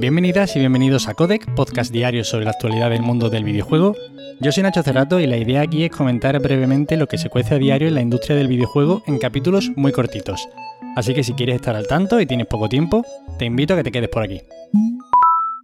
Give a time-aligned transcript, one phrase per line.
[0.00, 3.94] Bienvenidas y bienvenidos a Codec, podcast diario sobre la actualidad del mundo del videojuego.
[4.40, 7.56] Yo soy Nacho Cerrato y la idea aquí es comentar brevemente lo que se cuece
[7.56, 10.48] a diario en la industria del videojuego en capítulos muy cortitos.
[10.96, 13.04] Así que si quieres estar al tanto y tienes poco tiempo,
[13.38, 14.40] te invito a que te quedes por aquí.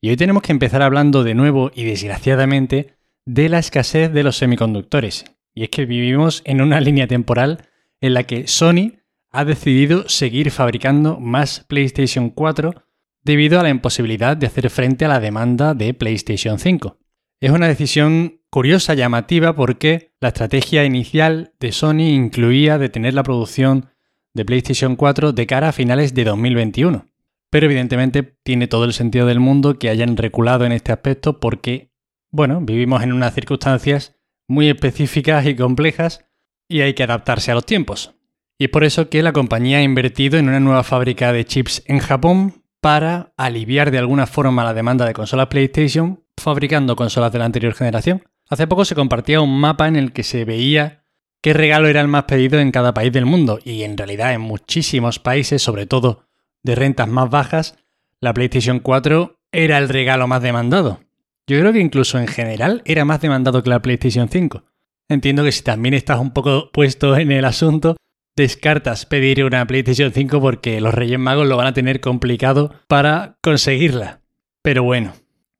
[0.02, 4.36] Y hoy tenemos que empezar hablando de nuevo y desgraciadamente de la escasez de los
[4.36, 5.24] semiconductores.
[5.54, 7.62] Y es que vivimos en una línea temporal
[8.02, 8.98] en la que Sony
[9.32, 12.85] ha decidido seguir fabricando más PlayStation 4
[13.26, 16.96] debido a la imposibilidad de hacer frente a la demanda de PlayStation 5.
[17.40, 23.90] Es una decisión curiosa, llamativa, porque la estrategia inicial de Sony incluía detener la producción
[24.32, 27.08] de PlayStation 4 de cara a finales de 2021.
[27.50, 31.90] Pero evidentemente tiene todo el sentido del mundo que hayan reculado en este aspecto porque,
[32.30, 34.14] bueno, vivimos en unas circunstancias
[34.46, 36.24] muy específicas y complejas
[36.68, 38.14] y hay que adaptarse a los tiempos.
[38.56, 41.82] Y es por eso que la compañía ha invertido en una nueva fábrica de chips
[41.86, 47.38] en Japón para aliviar de alguna forma la demanda de consolas PlayStation fabricando consolas de
[47.38, 48.24] la anterior generación.
[48.48, 51.04] Hace poco se compartía un mapa en el que se veía
[51.42, 54.40] qué regalo era el más pedido en cada país del mundo y en realidad en
[54.40, 56.24] muchísimos países, sobre todo
[56.62, 57.76] de rentas más bajas,
[58.20, 61.00] la PlayStation 4 era el regalo más demandado.
[61.46, 64.64] Yo creo que incluso en general era más demandado que la PlayStation 5.
[65.08, 67.96] Entiendo que si también estás un poco puesto en el asunto,
[68.36, 73.38] descartas pedir una PlayStation 5 porque los Reyes Magos lo van a tener complicado para
[73.42, 74.20] conseguirla.
[74.62, 75.14] Pero bueno,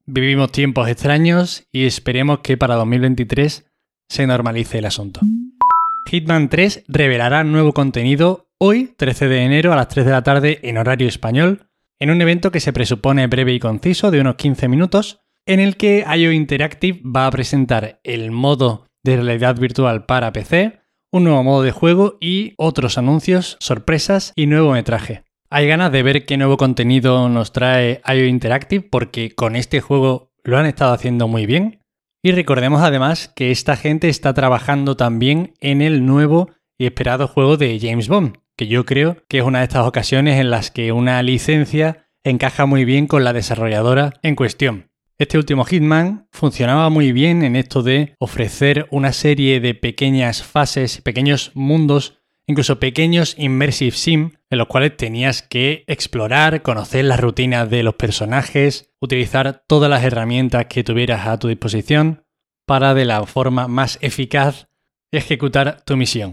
[0.05, 3.67] vivimos tiempos extraños y esperemos que para 2023
[4.09, 5.21] se normalice el asunto.
[6.11, 10.61] Hitman 3 revelará nuevo contenido hoy, 13 de enero, a las 3 de la tarde
[10.63, 14.69] en horario español, en un evento que se presupone breve y conciso de unos 15
[14.69, 20.33] minutos, en el que IO Interactive va a presentar el modo de realidad virtual para
[20.33, 20.81] PC,
[21.17, 25.25] un nuevo modo de juego y otros anuncios, sorpresas y nuevo metraje.
[25.49, 30.31] Hay ganas de ver qué nuevo contenido nos trae IO Interactive porque con este juego
[30.45, 31.81] lo han estado haciendo muy bien.
[32.23, 37.57] Y recordemos además que esta gente está trabajando también en el nuevo y esperado juego
[37.57, 40.93] de James Bond, que yo creo que es una de estas ocasiones en las que
[40.93, 44.91] una licencia encaja muy bien con la desarrolladora en cuestión.
[45.19, 51.01] Este último Hitman funcionaba muy bien en esto de ofrecer una serie de pequeñas fases,
[51.01, 57.71] pequeños mundos, incluso pequeños immersive sim, en los cuales tenías que explorar, conocer las rutinas
[57.71, 62.27] de los personajes, utilizar todas las herramientas que tuvieras a tu disposición
[62.67, 64.69] para de la forma más eficaz
[65.11, 66.33] ejecutar tu misión.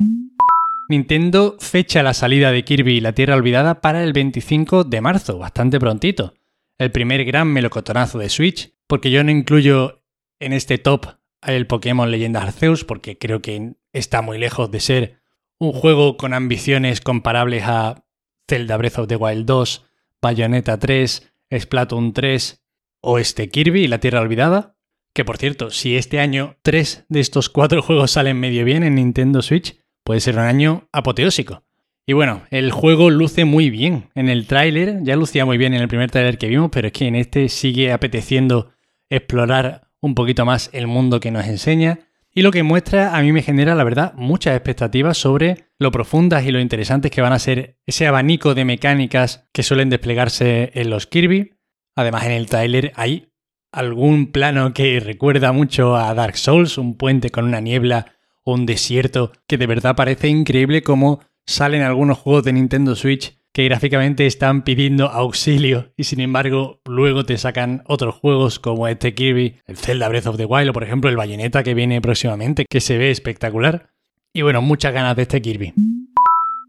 [0.90, 5.38] Nintendo fecha la salida de Kirby y la Tierra Olvidada para el 25 de marzo,
[5.38, 6.34] bastante prontito.
[6.78, 10.04] El primer gran melocotonazo de Switch porque yo no incluyo
[10.40, 11.08] en este top
[11.42, 15.22] el Pokémon Leyenda Arceus, porque creo que está muy lejos de ser
[15.60, 18.06] un juego con ambiciones comparables a
[18.50, 19.86] Zelda Breath of the Wild 2,
[20.22, 22.64] Bayonetta 3, Splatoon 3
[23.02, 24.78] o este Kirby y la Tierra Olvidada.
[25.14, 28.96] Que por cierto, si este año tres de estos cuatro juegos salen medio bien en
[28.96, 31.64] Nintendo Switch, puede ser un año apoteósico.
[32.06, 35.82] Y bueno, el juego luce muy bien en el tráiler, ya lucía muy bien en
[35.82, 38.74] el primer tráiler que vimos, pero es que en este sigue apeteciendo
[39.10, 42.00] explorar un poquito más el mundo que nos enseña.
[42.36, 46.46] Y lo que muestra a mí me genera, la verdad, muchas expectativas sobre lo profundas
[46.46, 50.90] y lo interesantes que van a ser ese abanico de mecánicas que suelen desplegarse en
[50.90, 51.54] los Kirby.
[51.96, 53.30] Además, en el tráiler hay
[53.72, 58.08] algún plano que recuerda mucho a Dark Souls, un puente con una niebla
[58.44, 63.38] o un desierto, que de verdad parece increíble como salen algunos juegos de Nintendo Switch
[63.54, 69.14] que gráficamente están pidiendo auxilio y sin embargo luego te sacan otros juegos como este
[69.14, 72.66] Kirby, el Zelda Breath of the Wild o por ejemplo el Bayonetta que viene próximamente,
[72.68, 73.92] que se ve espectacular.
[74.34, 75.74] Y bueno, muchas ganas de este Kirby.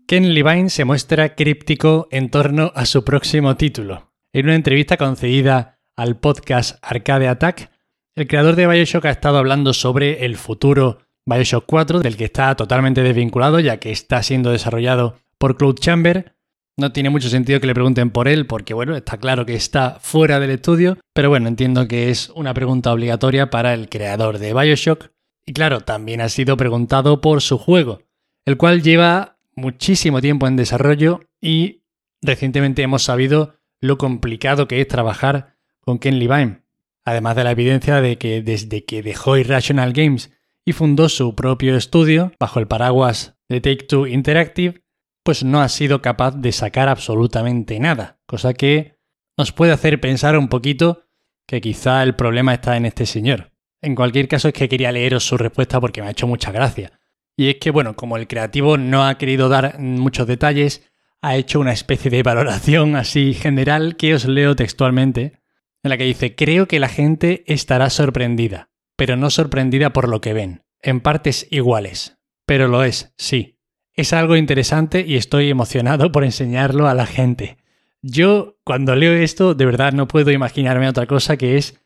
[0.06, 4.12] Ken Levine se muestra críptico en torno a su próximo título.
[4.34, 7.70] En una entrevista concedida al podcast Arcade Attack,
[8.14, 12.54] el creador de Bioshock ha estado hablando sobre el futuro Bioshock 4, del que está
[12.54, 16.34] totalmente desvinculado ya que está siendo desarrollado por Cloud Chamber
[16.76, 19.98] no tiene mucho sentido que le pregunten por él, porque bueno, está claro que está
[20.00, 24.54] fuera del estudio, pero bueno, entiendo que es una pregunta obligatoria para el creador de
[24.54, 25.10] Bioshock.
[25.46, 28.02] Y claro, también ha sido preguntado por su juego,
[28.44, 31.82] el cual lleva muchísimo tiempo en desarrollo y
[32.22, 36.62] recientemente hemos sabido lo complicado que es trabajar con Ken Levine.
[37.04, 40.32] Además de la evidencia de que desde que dejó Irrational Games
[40.64, 44.82] y fundó su propio estudio bajo el paraguas de Take Two Interactive,
[45.22, 48.98] pues no ha sido capaz de sacar absolutamente nada, cosa que
[49.36, 51.02] nos puede hacer pensar un poquito
[51.46, 53.52] que quizá el problema está en este señor.
[53.82, 56.92] En cualquier caso es que quería leeros su respuesta porque me ha hecho mucha gracia.
[57.36, 60.88] Y es que, bueno, como el creativo no ha querido dar muchos detalles,
[61.20, 65.40] ha hecho una especie de valoración así general que os leo textualmente.
[65.82, 70.20] en la que dice, creo que la gente estará sorprendida, pero no sorprendida por lo
[70.20, 72.18] que ven, en partes iguales.
[72.46, 73.58] Pero lo es, sí.
[73.92, 77.58] Es algo interesante y estoy emocionado por enseñarlo a la gente.
[78.02, 81.78] Yo, cuando leo esto, de verdad no puedo imaginarme otra cosa que es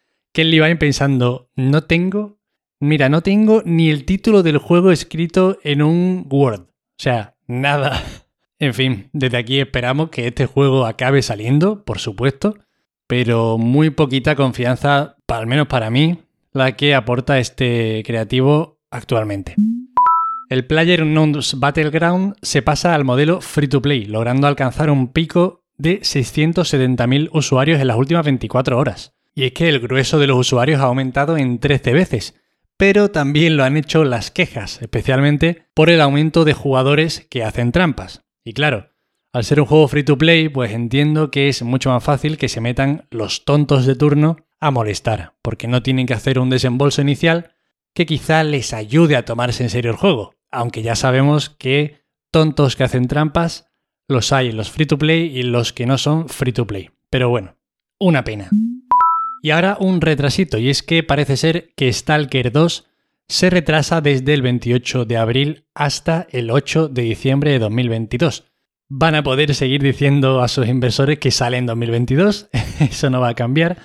[0.42, 2.38] él iba pensando, no tengo,
[2.80, 6.62] mira, no tengo ni el título del juego escrito en un Word.
[6.62, 8.02] O sea, nada.
[8.60, 12.56] En fin, desde aquí esperamos que este juego acabe saliendo, por supuesto,
[13.06, 16.18] pero muy poquita confianza, al menos para mí,
[16.58, 19.54] la que aporta este creativo actualmente.
[20.50, 25.64] El Player Unknown's Battleground se pasa al modelo free to play, logrando alcanzar un pico
[25.76, 29.14] de 670.000 usuarios en las últimas 24 horas.
[29.34, 32.34] Y es que el grueso de los usuarios ha aumentado en 13 veces,
[32.76, 37.70] pero también lo han hecho las quejas, especialmente por el aumento de jugadores que hacen
[37.70, 38.24] trampas.
[38.42, 38.90] Y claro,
[39.32, 42.48] al ser un juego free to play, pues entiendo que es mucho más fácil que
[42.48, 47.02] se metan los tontos de turno a molestar, porque no tienen que hacer un desembolso
[47.02, 47.52] inicial
[47.94, 52.76] que quizá les ayude a tomarse en serio el juego, aunque ya sabemos que tontos
[52.76, 53.68] que hacen trampas
[54.08, 56.90] los hay los free to play y los que no son free to play.
[57.10, 57.56] Pero bueno,
[57.98, 58.48] una pena.
[59.42, 62.86] Y ahora un retrasito, y es que parece ser que Stalker 2
[63.28, 68.44] se retrasa desde el 28 de abril hasta el 8 de diciembre de 2022.
[68.88, 72.48] Van a poder seguir diciendo a sus inversores que sale en 2022,
[72.80, 73.78] eso no va a cambiar,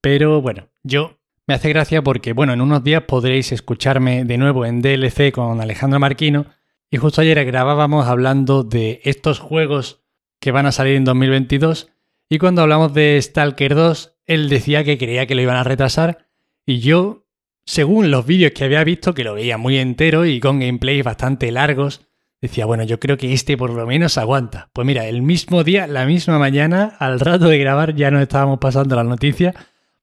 [0.00, 4.66] pero bueno, yo me hace gracia porque, bueno, en unos días podréis escucharme de nuevo
[4.66, 6.46] en DLC con Alejandro Marquino,
[6.90, 10.02] y justo ayer grabábamos hablando de estos juegos
[10.40, 11.88] que van a salir en 2022,
[12.28, 16.26] y cuando hablamos de Stalker 2, él decía que creía que lo iban a retrasar
[16.66, 17.24] y yo,
[17.64, 21.52] según los vídeos que había visto, que lo veía muy entero y con gameplays bastante
[21.52, 22.08] largos,
[22.40, 24.68] decía, bueno, yo creo que este por lo menos aguanta.
[24.72, 28.58] Pues mira, el mismo día, la misma mañana, al rato de grabar ya nos estábamos
[28.58, 29.54] pasando la noticia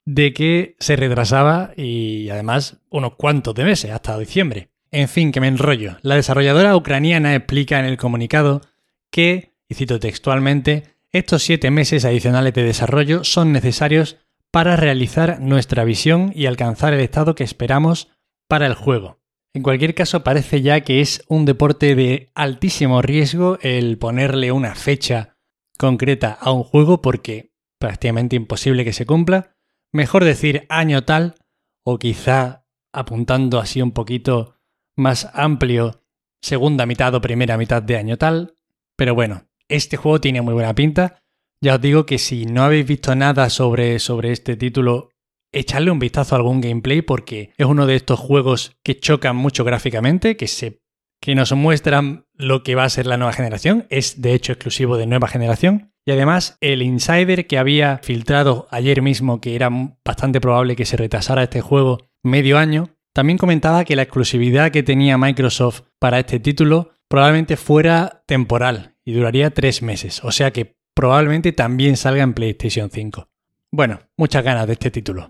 [0.05, 4.69] de que se retrasaba y además unos cuantos de meses, hasta diciembre.
[4.91, 5.97] En fin, que me enrollo.
[6.01, 8.61] La desarrolladora ucraniana explica en el comunicado
[9.11, 14.17] que, y cito textualmente, estos siete meses adicionales de desarrollo son necesarios
[14.51, 18.09] para realizar nuestra visión y alcanzar el estado que esperamos
[18.47, 19.19] para el juego.
[19.55, 24.75] En cualquier caso, parece ya que es un deporte de altísimo riesgo el ponerle una
[24.75, 25.37] fecha
[25.77, 29.52] concreta a un juego porque prácticamente imposible que se cumpla.
[29.93, 31.35] Mejor decir año tal
[31.85, 34.55] o quizá apuntando así un poquito
[34.97, 36.01] más amplio
[36.41, 38.55] segunda mitad o primera mitad de año tal.
[38.97, 41.21] Pero bueno, este juego tiene muy buena pinta.
[41.61, 45.09] Ya os digo que si no habéis visto nada sobre, sobre este título,
[45.51, 49.63] echadle un vistazo a algún gameplay porque es uno de estos juegos que chocan mucho
[49.63, 50.81] gráficamente, que, se,
[51.23, 53.85] que nos muestran lo que va a ser la nueva generación.
[53.89, 55.93] Es de hecho exclusivo de nueva generación.
[56.05, 59.69] Y además, el insider que había filtrado ayer mismo que era
[60.03, 64.83] bastante probable que se retrasara este juego medio año, también comentaba que la exclusividad que
[64.83, 70.75] tenía Microsoft para este título probablemente fuera temporal y duraría tres meses, o sea que
[70.93, 73.29] probablemente también salga en PlayStation 5.
[73.71, 75.27] Bueno, muchas ganas de este título.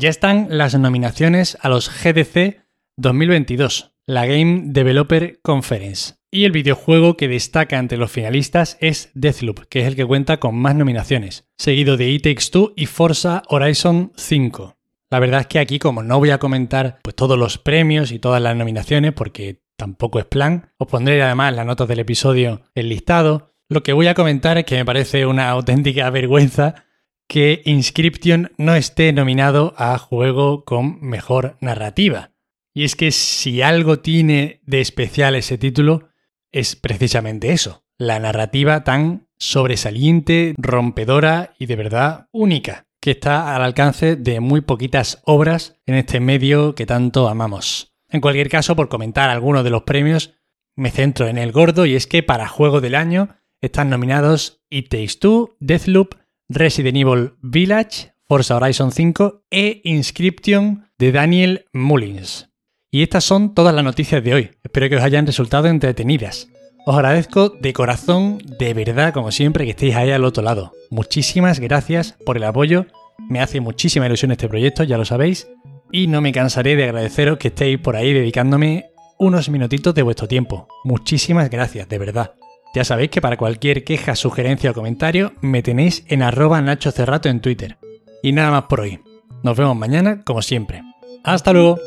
[0.00, 2.61] Ya están las nominaciones a los GDC
[2.96, 6.14] 2022, la Game Developer Conference.
[6.30, 10.38] Y el videojuego que destaca entre los finalistas es Deathloop, que es el que cuenta
[10.38, 14.76] con más nominaciones, seguido de It Takes Two y Forza Horizon 5.
[15.10, 18.18] La verdad es que aquí, como no voy a comentar pues, todos los premios y
[18.18, 20.70] todas las nominaciones, porque tampoco es plan.
[20.78, 23.54] Os pondré además las notas del episodio el listado.
[23.68, 26.86] Lo que voy a comentar es que me parece una auténtica vergüenza
[27.26, 32.31] que Inscription no esté nominado a juego con mejor narrativa.
[32.74, 36.08] Y es que si algo tiene de especial ese título,
[36.52, 43.62] es precisamente eso, la narrativa tan sobresaliente, rompedora y de verdad única, que está al
[43.62, 47.94] alcance de muy poquitas obras en este medio que tanto amamos.
[48.08, 50.34] En cualquier caso, por comentar algunos de los premios,
[50.76, 54.88] me centro en el gordo y es que para Juego del Año están nominados It
[54.88, 56.14] Takes Two, Deathloop,
[56.48, 62.51] Resident Evil Village, Forza Horizon 5 e Inscription de Daniel Mullins.
[62.94, 64.50] Y estas son todas las noticias de hoy.
[64.62, 66.48] Espero que os hayan resultado entretenidas.
[66.84, 70.74] Os agradezco de corazón, de verdad, como siempre, que estéis ahí al otro lado.
[70.90, 72.84] Muchísimas gracias por el apoyo.
[73.30, 75.48] Me hace muchísima ilusión este proyecto, ya lo sabéis
[75.90, 80.28] y no me cansaré de agradeceros que estéis por ahí dedicándome unos minutitos de vuestro
[80.28, 80.68] tiempo.
[80.84, 82.34] Muchísimas gracias, de verdad.
[82.74, 87.30] Ya sabéis que para cualquier queja, sugerencia o comentario me tenéis en arroba Nacho Cerrato
[87.30, 87.78] en Twitter.
[88.22, 89.00] Y nada más por hoy.
[89.42, 90.82] Nos vemos mañana, como siempre.
[91.24, 91.78] ¡Hasta luego!